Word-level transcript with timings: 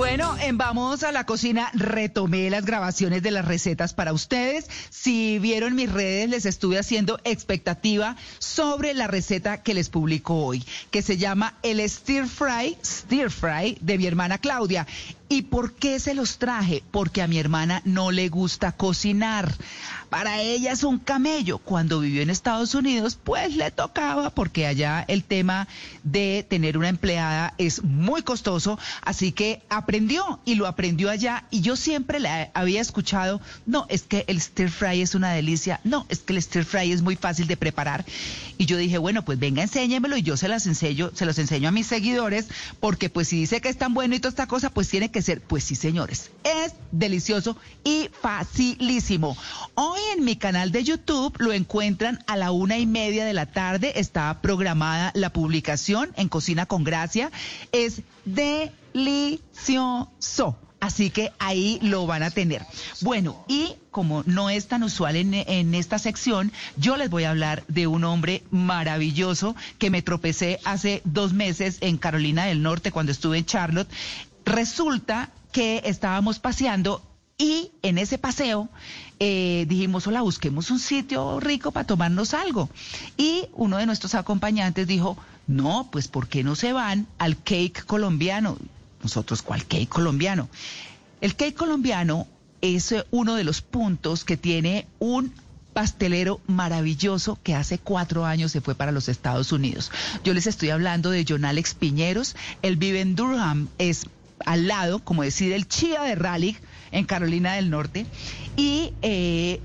Bueno, 0.00 0.34
en 0.40 0.56
Vamos 0.56 1.02
a 1.02 1.12
la 1.12 1.26
Cocina 1.26 1.70
retomé 1.74 2.48
las 2.48 2.64
grabaciones 2.64 3.22
de 3.22 3.30
las 3.30 3.44
recetas 3.44 3.92
para 3.92 4.14
ustedes. 4.14 4.66
Si 4.88 5.38
vieron 5.38 5.74
mis 5.74 5.92
redes, 5.92 6.30
les 6.30 6.46
estuve 6.46 6.78
haciendo 6.78 7.20
expectativa 7.24 8.16
sobre 8.38 8.94
la 8.94 9.08
receta 9.08 9.62
que 9.62 9.74
les 9.74 9.90
publico 9.90 10.36
hoy, 10.36 10.64
que 10.90 11.02
se 11.02 11.18
llama 11.18 11.58
el 11.62 11.86
stir 11.86 12.26
fry, 12.26 12.78
stir 12.82 13.30
fry 13.30 13.76
de 13.82 13.98
mi 13.98 14.06
hermana 14.06 14.38
Claudia. 14.38 14.86
¿Y 15.32 15.42
por 15.42 15.74
qué 15.74 16.00
se 16.00 16.14
los 16.14 16.38
traje? 16.38 16.82
Porque 16.90 17.22
a 17.22 17.28
mi 17.28 17.38
hermana 17.38 17.82
no 17.84 18.10
le 18.10 18.28
gusta 18.28 18.72
cocinar. 18.72 19.54
Para 20.08 20.40
ella 20.40 20.72
es 20.72 20.82
un 20.82 20.98
camello. 20.98 21.58
Cuando 21.58 22.00
vivió 22.00 22.20
en 22.20 22.30
Estados 22.30 22.74
Unidos, 22.74 23.16
pues 23.22 23.54
le 23.54 23.70
tocaba, 23.70 24.30
porque 24.30 24.66
allá 24.66 25.04
el 25.06 25.22
tema 25.22 25.68
de 26.02 26.44
tener 26.50 26.76
una 26.76 26.88
empleada 26.88 27.54
es 27.58 27.84
muy 27.84 28.22
costoso. 28.22 28.76
Así 29.02 29.30
que 29.30 29.62
aprendió 29.68 30.40
y 30.44 30.56
lo 30.56 30.66
aprendió 30.66 31.08
allá. 31.08 31.44
Y 31.52 31.60
yo 31.60 31.76
siempre 31.76 32.18
le 32.18 32.50
había 32.52 32.80
escuchado, 32.80 33.40
no, 33.66 33.86
es 33.88 34.02
que 34.02 34.24
el 34.26 34.40
stir 34.40 34.68
fry 34.68 35.00
es 35.00 35.14
una 35.14 35.30
delicia. 35.30 35.78
No, 35.84 36.06
es 36.08 36.18
que 36.18 36.32
el 36.32 36.42
stir 36.42 36.64
fry 36.64 36.90
es 36.90 37.02
muy 37.02 37.14
fácil 37.14 37.46
de 37.46 37.56
preparar. 37.56 38.04
Y 38.58 38.66
yo 38.66 38.76
dije, 38.76 38.98
bueno, 38.98 39.24
pues 39.24 39.38
venga, 39.38 39.62
enséñemelo 39.62 40.16
y 40.16 40.22
yo 40.22 40.36
se 40.36 40.48
las 40.48 40.66
enseño, 40.66 41.12
se 41.14 41.24
los 41.24 41.38
enseño 41.38 41.68
a 41.68 41.72
mis 41.72 41.86
seguidores, 41.86 42.48
porque 42.80 43.10
pues 43.10 43.28
si 43.28 43.38
dice 43.38 43.60
que 43.60 43.68
es 43.68 43.78
tan 43.78 43.94
bueno 43.94 44.16
y 44.16 44.18
toda 44.18 44.30
esta 44.30 44.48
cosa, 44.48 44.70
pues 44.70 44.88
tiene 44.88 45.08
que 45.12 45.19
ser, 45.22 45.40
pues 45.40 45.64
sí, 45.64 45.74
señores, 45.74 46.30
es 46.44 46.74
delicioso 46.92 47.56
y 47.84 48.08
facilísimo. 48.20 49.36
Hoy 49.74 50.00
en 50.16 50.24
mi 50.24 50.36
canal 50.36 50.72
de 50.72 50.84
YouTube 50.84 51.36
lo 51.38 51.52
encuentran 51.52 52.22
a 52.26 52.36
la 52.36 52.52
una 52.52 52.78
y 52.78 52.86
media 52.86 53.24
de 53.24 53.32
la 53.32 53.46
tarde. 53.46 53.92
Está 53.96 54.40
programada 54.40 55.12
la 55.14 55.32
publicación 55.32 56.12
en 56.16 56.28
Cocina 56.28 56.66
con 56.66 56.84
Gracia. 56.84 57.30
Es 57.72 58.02
delicioso. 58.24 59.38
Así 60.80 61.10
que 61.10 61.30
ahí 61.38 61.78
lo 61.82 62.06
van 62.06 62.22
a 62.22 62.30
tener. 62.30 62.64
Bueno, 63.02 63.44
y 63.48 63.74
como 63.90 64.22
no 64.24 64.48
es 64.48 64.66
tan 64.66 64.82
usual 64.82 65.14
en, 65.16 65.74
esta 65.74 65.98
sección, 65.98 66.52
yo 66.76 66.96
les 66.96 67.10
voy 67.10 67.24
a 67.24 67.30
hablar 67.30 67.64
de 67.68 67.86
un 67.86 68.02
hombre 68.04 68.42
maravilloso 68.50 69.54
que 69.78 69.90
me 69.90 70.00
tropecé 70.00 70.58
hace 70.64 71.02
dos 71.04 71.34
meses 71.34 71.78
en 71.82 71.98
Carolina 71.98 72.46
del 72.46 72.62
Norte 72.62 72.92
cuando 72.92 73.12
estuve 73.12 73.36
en 73.36 73.44
Charlotte. 73.44 73.90
Resulta 74.44 75.30
que 75.52 75.82
estábamos 75.84 76.38
paseando 76.38 77.02
y 77.40 77.72
en 77.82 77.96
ese 77.96 78.18
paseo 78.18 78.68
eh, 79.18 79.64
dijimos, 79.66 80.06
hola, 80.06 80.20
busquemos 80.20 80.70
un 80.70 80.78
sitio 80.78 81.40
rico 81.40 81.72
para 81.72 81.86
tomarnos 81.86 82.34
algo. 82.34 82.68
Y 83.16 83.46
uno 83.54 83.78
de 83.78 83.86
nuestros 83.86 84.14
acompañantes 84.14 84.86
dijo, 84.86 85.16
no, 85.46 85.88
pues 85.90 86.06
¿por 86.08 86.28
qué 86.28 86.44
no 86.44 86.54
se 86.54 86.72
van 86.72 87.06
al 87.18 87.36
cake 87.42 87.84
colombiano? 87.86 88.58
Nosotros, 89.02 89.40
¿cuál 89.40 89.66
cake 89.66 89.88
colombiano? 89.88 90.48
El 91.22 91.34
cake 91.34 91.54
colombiano 91.54 92.26
es 92.60 92.94
uno 93.10 93.34
de 93.34 93.44
los 93.44 93.62
puntos 93.62 94.24
que 94.24 94.36
tiene 94.36 94.86
un 94.98 95.32
pastelero 95.72 96.40
maravilloso 96.46 97.38
que 97.42 97.54
hace 97.54 97.78
cuatro 97.78 98.26
años 98.26 98.52
se 98.52 98.60
fue 98.60 98.74
para 98.74 98.92
los 98.92 99.08
Estados 99.08 99.52
Unidos. 99.52 99.90
Yo 100.24 100.34
les 100.34 100.46
estoy 100.46 100.70
hablando 100.70 101.10
de 101.10 101.24
John 101.26 101.44
Alex 101.44 101.74
Piñeros. 101.74 102.36
Él 102.60 102.76
vive 102.76 103.00
en 103.00 103.14
Durham, 103.14 103.68
es 103.78 104.06
al 104.46 104.66
lado, 104.66 105.00
como 105.00 105.22
decir, 105.22 105.52
el 105.52 105.68
Chía 105.68 106.02
de 106.02 106.14
Raleigh, 106.14 106.56
en 106.92 107.04
Carolina 107.04 107.54
del 107.54 107.70
Norte. 107.70 108.06
Y 108.56 108.92
eh, 109.02 109.60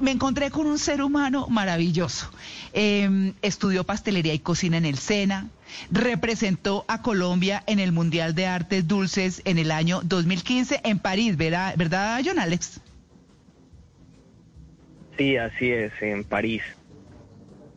me 0.00 0.12
encontré 0.12 0.50
con 0.50 0.66
un 0.66 0.78
ser 0.78 1.02
humano 1.02 1.46
maravilloso. 1.48 2.30
Eh, 2.72 3.32
estudió 3.42 3.84
pastelería 3.84 4.34
y 4.34 4.38
cocina 4.38 4.76
en 4.76 4.84
el 4.84 4.98
SENA, 4.98 5.48
representó 5.90 6.84
a 6.88 7.02
Colombia 7.02 7.62
en 7.66 7.78
el 7.78 7.92
Mundial 7.92 8.34
de 8.34 8.46
Artes 8.46 8.86
Dulces 8.86 9.42
en 9.44 9.58
el 9.58 9.70
año 9.70 10.00
2015 10.04 10.80
en 10.84 10.98
París, 10.98 11.36
¿verdad, 11.36 11.74
¿verdad 11.76 12.20
John 12.24 12.38
Alex? 12.38 12.80
Sí, 15.18 15.36
así 15.36 15.70
es, 15.70 15.92
en 16.00 16.24
París. 16.24 16.62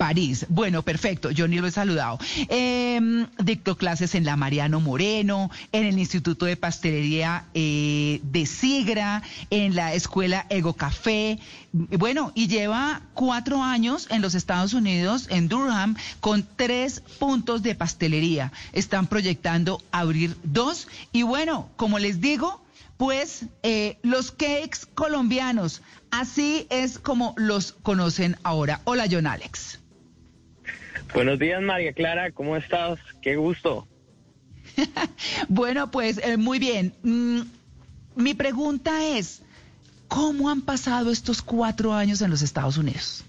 París. 0.05 0.45
Bueno, 0.49 0.83
perfecto. 0.83 1.31
Yo 1.31 1.47
ni 1.47 1.57
lo 1.57 1.65
he 1.65 1.71
saludado. 1.71 2.19
Eh, 2.49 3.25
dictó 3.39 3.75
clases 3.75 4.13
en 4.13 4.23
la 4.23 4.35
Mariano 4.35 4.79
Moreno, 4.79 5.49
en 5.71 5.83
el 5.83 5.97
Instituto 5.97 6.45
de 6.45 6.55
Pastelería 6.55 7.45
eh, 7.55 8.19
de 8.21 8.45
Sigra, 8.45 9.23
en 9.49 9.73
la 9.73 9.95
Escuela 9.95 10.45
Ego 10.49 10.73
Café. 10.73 11.39
Bueno, 11.71 12.31
y 12.35 12.45
lleva 12.47 13.01
cuatro 13.15 13.63
años 13.63 14.05
en 14.11 14.21
los 14.21 14.35
Estados 14.35 14.75
Unidos, 14.75 15.25
en 15.31 15.47
Durham, 15.47 15.95
con 16.19 16.45
tres 16.55 17.01
puntos 17.17 17.63
de 17.63 17.73
pastelería. 17.73 18.51
Están 18.73 19.07
proyectando 19.07 19.81
abrir 19.91 20.37
dos. 20.43 20.87
Y 21.13 21.23
bueno, 21.23 21.67
como 21.77 21.97
les 21.97 22.21
digo, 22.21 22.61
pues 22.97 23.45
eh, 23.63 23.97
los 24.03 24.29
cakes 24.29 24.81
colombianos, 24.93 25.81
así 26.11 26.67
es 26.69 26.99
como 26.99 27.33
los 27.37 27.71
conocen 27.71 28.37
ahora. 28.43 28.81
Hola, 28.83 29.07
John 29.09 29.25
Alex. 29.25 29.79
Buenos 31.15 31.39
días, 31.39 31.61
María 31.61 31.93
Clara, 31.93 32.29
¿cómo 32.31 32.57
estás? 32.57 32.99
Qué 33.21 33.37
gusto. 33.37 33.87
bueno, 35.47 35.89
pues 35.89 36.17
eh, 36.17 36.35
muy 36.35 36.59
bien. 36.59 36.91
Mm, 37.03 37.43
mi 38.17 38.33
pregunta 38.33 39.17
es, 39.17 39.41
¿cómo 40.09 40.49
han 40.49 40.61
pasado 40.61 41.11
estos 41.11 41.41
cuatro 41.41 41.93
años 41.93 42.21
en 42.21 42.31
los 42.31 42.41
Estados 42.41 42.77
Unidos? 42.77 43.23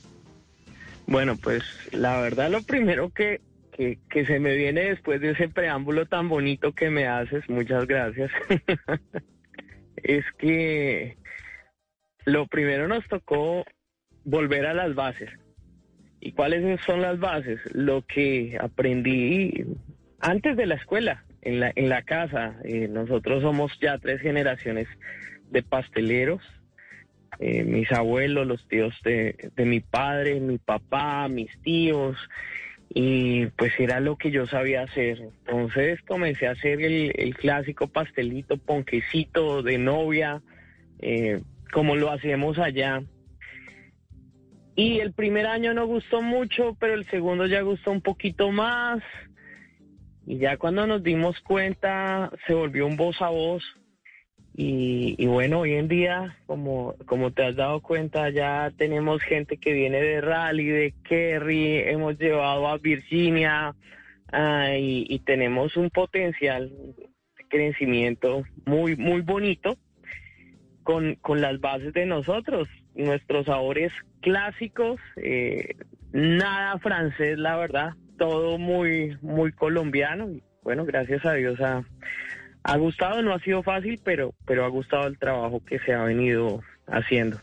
Bueno, 1.07 1.37
pues 1.37 1.63
la 1.93 2.21
verdad 2.21 2.51
lo 2.51 2.61
primero 2.63 3.11
que, 3.11 3.41
que, 3.71 4.01
que 4.11 4.27
se 4.27 4.41
me 4.41 4.57
viene 4.57 4.87
después 4.87 5.21
de 5.21 5.31
ese 5.31 5.49
preámbulo 5.49 6.07
tan 6.07 6.29
bonito 6.29 6.73
que 6.73 6.91
me 6.91 7.07
haces, 7.07 7.49
muchas 7.49 7.87
gracias, 7.87 8.33
es 10.03 10.25
que 10.39 11.19
lo 12.25 12.49
primero 12.49 12.89
nos 12.89 13.07
tocó 13.07 13.65
volver 14.25 14.67
a 14.67 14.75
las 14.75 14.93
bases 14.97 15.31
¿Y 16.27 16.33
cuáles 16.33 16.81
son 16.81 17.03
las 17.03 17.21
bases? 17.21 17.61
Lo 17.73 18.03
que 18.03 18.59
aprendí 18.61 19.65
antes 20.19 20.57
de 20.57 20.67
la 20.67 20.75
escuela, 20.75 21.25
en 21.43 21.61
la, 21.61 21.71
en 21.77 21.89
la 21.89 22.03
casa. 22.03 22.57
Eh, 22.65 22.89
nosotros 22.89 23.43
somos 23.43 23.79
ya 23.81 23.97
tres 23.99 24.21
generaciones 24.21 24.89
de 25.53 25.63
pasteleros. 25.63 26.43
Eh, 27.39 27.63
mis 27.63 27.93
abuelos, 27.93 28.45
los 28.45 28.67
tíos 28.67 28.93
de, 29.05 29.37
mi 29.57 29.79
padre, 29.79 30.41
mi 30.41 30.59
papá, 30.59 31.29
mis 31.29 31.57
tíos, 31.63 32.17
y 32.93 33.47
pues 33.47 33.79
era 33.79 34.01
lo 34.01 34.17
que 34.17 34.33
yo 34.33 34.47
sabía 34.47 34.83
hacer. 34.83 35.21
Entonces 35.21 36.03
comencé 36.09 36.49
a 36.49 36.53
hacer 36.53 36.83
el, 36.83 37.13
el 37.15 37.37
clásico 37.37 37.87
pastelito, 37.87 38.57
ponquecito 38.57 39.63
de 39.63 39.79
novia, 39.79 40.43
eh, 40.99 41.41
como 41.71 41.95
lo 41.95 42.11
hacemos 42.11 42.59
allá. 42.59 43.01
Y 44.77 45.01
el 45.01 45.15
primer 45.15 45.47
año 45.47 45.73
no 45.73 45.87
gustó 45.87 46.21
mucho, 46.21 46.77
pero 46.79 46.95
el 46.95 47.07
segundo 47.07 47.47
ya 47.47 47.63
gustó 47.63 47.91
un 47.91 48.03
poquito 48.03 48.53
más. 48.53 49.03
Y 50.27 50.37
ya 50.37 50.59
cuando 50.59 50.87
nos 50.87 51.03
dimos 51.03 51.41
cuenta, 51.41 52.31
se 52.47 52.53
volvió 52.53 52.87
un 52.87 52.97
voz 52.97 53.21
a 53.23 53.31
voz. 53.31 53.65
Y, 54.59 55.27
bueno, 55.27 55.61
hoy 55.61 55.75
en 55.75 55.89
día, 55.89 56.39
como, 56.47 56.95
como 57.05 57.31
te 57.31 57.45
has 57.45 57.57
dado 57.57 57.81
cuenta, 57.81 58.31
ya 58.31 58.73
tenemos 58.77 59.23
gente 59.23 59.59
que 59.59 59.73
viene 59.73 60.01
de 60.01 60.21
Rally, 60.23 60.67
de 60.67 60.95
Kerry, 61.05 61.79
hemos 61.79 62.19
llevado 62.19 62.67
a 62.69 62.79
Virginia 62.79 63.75
ah, 64.33 64.71
y, 64.75 65.07
y 65.11 65.19
tenemos 65.21 65.77
un 65.77 65.91
potencial 65.91 66.71
de 66.97 67.45
crecimiento 67.49 68.45
muy, 68.65 68.97
muy 68.97 69.21
bonito 69.21 69.77
con, 70.83 71.17
con 71.17 71.43
las 71.43 71.61
bases 71.61 71.93
de 71.93 72.07
nosotros, 72.07 72.67
nuestros 72.97 73.47
sabores 73.47 73.93
clásicos, 74.21 75.01
eh, 75.17 75.77
nada 76.13 76.79
francés, 76.79 77.39
la 77.39 77.57
verdad, 77.57 77.95
todo 78.19 78.59
muy, 78.59 79.17
muy 79.23 79.53
colombiano. 79.53 80.31
Y 80.31 80.43
bueno, 80.63 80.85
gracias 80.85 81.25
a 81.25 81.35
Dios 81.35 81.61
ha, 81.61 81.85
ha 82.63 82.77
gustado, 82.77 83.23
no 83.23 83.35
ha 83.35 83.41
sido 83.41 83.63
fácil, 83.63 84.01
pero, 84.03 84.35
pero 84.47 84.65
ha 84.65 84.69
gustado 84.69 85.07
el 85.07 85.19
trabajo 85.19 85.63
que 85.65 85.79
se 85.81 85.93
ha 85.93 86.03
venido 86.03 86.63
haciendo. 86.87 87.39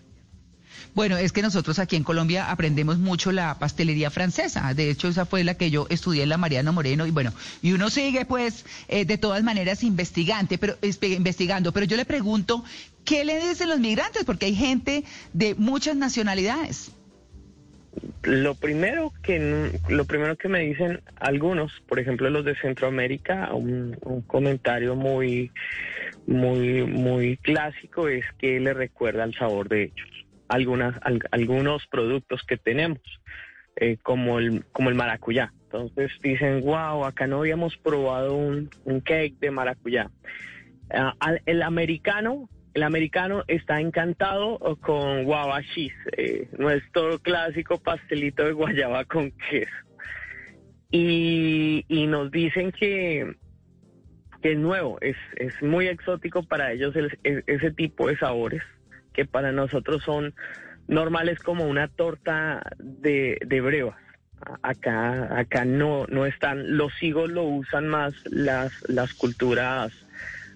Bueno, 0.96 1.18
es 1.18 1.32
que 1.32 1.42
nosotros 1.42 1.80
aquí 1.80 1.96
en 1.96 2.04
Colombia 2.04 2.52
aprendemos 2.52 2.98
mucho 2.98 3.32
la 3.32 3.58
pastelería 3.58 4.12
francesa. 4.12 4.74
De 4.74 4.90
hecho, 4.90 5.08
esa 5.08 5.26
fue 5.26 5.44
la 5.44 5.56
que 5.56 5.72
yo 5.72 5.88
estudié 5.90 6.24
en 6.24 6.30
la 6.30 6.38
Mariano 6.38 6.74
Moreno. 6.74 7.06
Y 7.08 7.12
bueno, 7.12 7.34
y 7.62 7.74
uno 7.74 7.90
sigue, 7.90 8.26
pues, 8.26 8.66
eh, 8.88 9.06
de 9.06 9.18
todas 9.18 9.44
maneras 9.44 9.84
investigante, 9.84 10.58
pero 10.58 10.78
investigando. 10.82 11.72
Pero 11.72 11.86
yo 11.86 11.98
le 11.98 12.06
pregunto, 12.06 12.64
¿qué 13.06 13.24
le 13.26 13.40
dicen 13.48 13.70
los 13.70 13.80
migrantes? 13.80 14.24
Porque 14.26 14.48
hay 14.48 14.56
gente 14.56 15.04
de 15.34 15.56
muchas 15.56 15.96
nacionalidades. 15.96 16.92
Lo 18.24 18.56
primero 18.56 19.14
que 19.22 19.72
lo 19.90 20.06
primero 20.06 20.36
que 20.36 20.50
me 20.50 20.62
dicen 20.62 21.02
algunos, 21.18 21.82
por 21.88 22.00
ejemplo 22.00 22.30
los 22.30 22.44
de 22.44 22.56
Centroamérica, 22.56 23.54
un, 23.54 23.98
comentario 24.26 24.96
muy 24.96 25.52
muy 26.26 26.84
muy 26.84 27.38
clásico 27.38 28.08
es 28.08 28.26
que 28.40 28.60
le 28.60 28.74
recuerda 28.74 29.24
el 29.26 29.36
sabor 29.36 29.70
de 29.70 29.84
ellos 29.84 30.14
algunas, 30.54 30.96
algunos 31.32 31.88
productos 31.88 32.44
que 32.44 32.58
tenemos, 32.58 33.02
eh, 33.76 33.98
como, 34.04 34.40
el, 34.40 34.66
como 34.72 34.90
el 34.90 34.96
maracuyá. 34.96 35.52
Entonces 35.64 36.12
dicen, 36.22 36.62
wow, 36.62 37.06
acá 37.06 37.26
no 37.26 37.40
habíamos 37.40 37.76
probado 37.78 38.36
un, 38.36 38.70
cake 39.04 39.40
de 39.40 39.50
maracuyá. 39.50 40.12
Ah, 40.92 41.16
el 41.46 41.64
americano, 41.64 42.50
el 42.74 42.84
americano 42.84 43.44
está 43.48 43.80
encantado 43.80 44.60
con 44.82 45.26
guava 45.26 45.62
cheese, 45.62 45.96
eh, 46.18 46.48
nuestro 46.58 47.20
clásico 47.20 47.78
pastelito 47.78 48.44
de 48.44 48.52
guayaba 48.52 49.06
con 49.06 49.32
queso. 49.32 49.72
Y, 50.90 51.86
nos 52.08 52.30
dicen 52.32 52.72
que, 52.72 53.36
es 54.42 54.58
nuevo, 54.58 55.00
es, 55.02 55.16
es 55.38 55.60
muy 55.64 55.88
exótico 55.88 56.44
para 56.44 56.72
ellos 56.72 56.94
ese 57.24 57.72
tipo 57.72 58.08
de 58.08 58.18
sabores 58.18 58.62
que 59.14 59.26
para 59.26 59.52
nosotros 59.52 60.04
son 60.04 60.34
normales 60.88 61.40
como 61.40 61.66
una 61.66 61.88
torta 61.88 62.62
de, 62.78 63.40
de 63.46 63.62
brevas. 63.62 63.98
Acá, 64.62 65.40
acá 65.40 65.64
no, 65.64 66.06
no 66.08 66.26
están, 66.26 66.76
los 66.76 66.92
higos 67.02 67.30
lo 67.32 67.44
usan 67.44 67.88
más 67.88 68.14
las, 68.26 68.74
las 68.90 69.14
culturas 69.14 69.94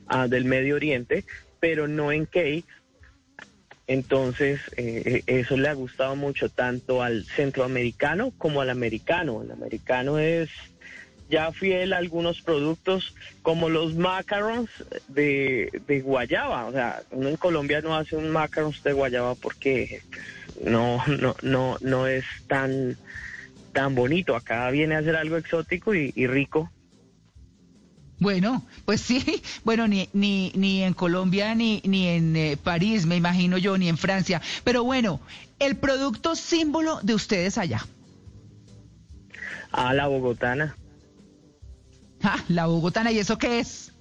ah, 0.07 0.27
del 0.27 0.43
Medio 0.43 0.75
Oriente, 0.75 1.23
pero 1.59 1.87
no 1.87 2.11
en 2.11 2.25
cake. 2.25 2.65
Entonces, 3.87 4.59
eh, 4.75 5.23
eso 5.27 5.55
le 5.55 5.69
ha 5.69 5.73
gustado 5.73 6.15
mucho 6.15 6.49
tanto 6.49 7.01
al 7.01 7.23
centroamericano 7.25 8.33
como 8.37 8.61
al 8.61 8.69
americano. 8.69 9.41
El 9.41 9.51
americano 9.51 10.19
es 10.19 10.49
ya 11.29 11.51
fiel 11.51 11.93
a 11.93 11.97
algunos 11.97 12.41
productos 12.41 13.13
como 13.41 13.69
los 13.69 13.95
macarons 13.95 14.69
de, 15.07 15.71
guayaba. 16.03 16.65
O 16.65 16.71
sea, 16.71 17.01
uno 17.11 17.29
en 17.29 17.37
Colombia 17.37 17.81
no 17.81 17.95
hace 17.95 18.15
un 18.15 18.29
macarons 18.29 18.83
de 18.83 18.93
guayaba 18.93 19.35
porque 19.35 20.01
no, 20.63 21.03
no, 21.07 21.35
no, 21.41 21.77
no 21.81 22.07
es 22.07 22.25
tan, 22.47 22.97
tan 23.73 23.95
bonito. 23.95 24.35
Acá 24.35 24.69
viene 24.69 24.95
a 24.95 25.03
ser 25.03 25.15
algo 25.15 25.37
exótico 25.37 25.93
y, 25.93 26.11
rico. 26.27 26.71
Bueno, 28.19 28.65
pues 28.85 29.01
sí, 29.01 29.23
bueno, 29.63 29.87
ni, 29.87 30.09
ni, 30.13 30.51
ni 30.55 30.83
en 30.83 30.93
Colombia 30.93 31.53
ni, 31.55 31.81
ni 31.85 32.07
en 32.07 32.35
eh, 32.35 32.57
París, 32.61 33.05
me 33.05 33.15
imagino 33.15 33.57
yo, 33.57 33.77
ni 33.77 33.89
en 33.89 33.97
Francia. 33.97 34.41
Pero 34.63 34.83
bueno, 34.83 35.19
el 35.59 35.77
producto 35.77 36.35
símbolo 36.35 36.99
de 37.03 37.13
ustedes 37.13 37.57
allá. 37.57 37.85
Ah, 39.71 39.93
la 39.93 40.07
bogotana. 40.07 40.75
Ah, 42.23 42.43
la 42.47 42.65
bogotana, 42.65 43.11
¿y 43.11 43.19
eso 43.19 43.37
qué 43.37 43.59
es? 43.59 43.93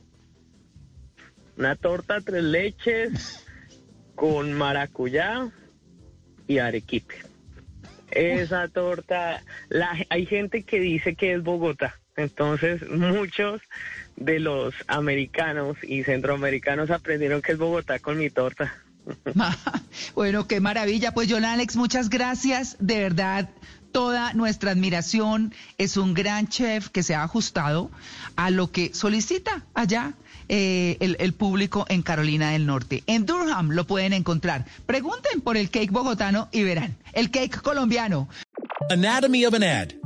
Una 1.59 1.77
torta 1.77 2.21
tres 2.21 2.45
leches 2.45 3.45
con 4.15 4.53
maracuyá 4.53 5.51
y 6.47 6.59
arequipe. 6.59 7.15
Esa 8.11 8.69
torta, 8.69 9.43
la, 9.69 9.97
hay 10.09 10.27
gente 10.27 10.63
que 10.63 10.81
dice 10.81 11.15
que 11.15 11.35
es 11.35 11.43
Bogotá. 11.43 11.95
Entonces, 12.17 12.89
muchos 12.91 13.61
de 14.17 14.41
los 14.41 14.75
americanos 14.87 15.77
y 15.83 16.05
centroamericanos 16.05 16.91
aprendieron 16.91 17.43
que 17.43 17.53
es 17.53 17.59
Bogotá 17.59 17.99
con 17.99 18.19
mi 18.19 18.31
torta. 18.31 18.75
bueno, 20.15 20.47
qué 20.47 20.61
maravilla. 20.61 21.13
Pues, 21.13 21.29
John 21.31 21.45
Alex, 21.45 21.77
muchas 21.77 22.09
gracias. 22.09 22.77
De 22.81 22.99
verdad, 22.99 23.49
toda 23.93 24.33
nuestra 24.35 24.73
admiración. 24.73 25.55
Es 25.79 25.97
un 25.97 26.15
gran 26.15 26.49
chef 26.49 26.89
que 26.89 27.03
se 27.03 27.15
ha 27.15 27.23
ajustado 27.23 27.91
a 28.37 28.51
lo 28.51 28.71
que 28.71 28.93
solicita 28.95 29.65
allá 29.75 30.15
eh, 30.49 30.97
el, 31.01 31.33
público 31.33 31.87
en 31.89 32.03
Carolina 32.03 32.51
del 32.51 32.67
Norte. 32.67 33.03
En 33.07 33.27
Durham 33.27 33.71
lo 33.71 33.87
pueden 33.87 34.13
encontrar. 34.13 34.67
Pregunten 34.87 35.41
por 35.41 35.57
el 35.57 35.71
cake 35.71 35.91
bogotano 35.91 36.49
y 36.53 36.63
verán. 36.63 36.97
El 37.13 37.31
cake 37.31 37.61
colombiano. 37.63 38.29
Anatomy 38.91 39.47
of 39.47 39.55
an 39.55 39.65
ad. 39.65 40.06